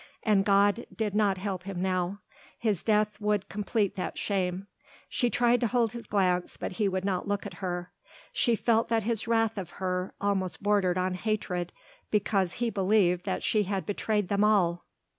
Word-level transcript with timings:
An 0.23 0.41
God 0.41 0.87
did 0.95 1.13
not 1.13 1.37
help 1.37 1.65
him 1.65 1.79
now, 1.79 2.21
his 2.57 2.81
death 2.81 3.21
would 3.21 3.47
complete 3.49 3.95
that 3.97 4.17
shame. 4.17 4.65
She 5.07 5.29
tried 5.29 5.59
to 5.61 5.67
hold 5.67 5.91
his 5.91 6.07
glance, 6.07 6.57
but 6.57 6.71
he 6.71 6.89
would 6.89 7.05
not 7.05 7.27
look 7.27 7.45
at 7.45 7.53
her; 7.61 7.91
she 8.33 8.55
felt 8.55 8.87
that 8.89 9.03
his 9.03 9.27
wrath 9.27 9.59
of 9.59 9.73
her 9.77 10.15
almost 10.19 10.63
bordered 10.63 10.97
on 10.97 11.13
hatred 11.13 11.71
because 12.09 12.53
he 12.53 12.71
believed 12.71 13.25
that 13.25 13.43
she 13.43 13.61
had 13.65 13.85
betrayed 13.85 14.27
them 14.27 14.43
all. 14.43 14.85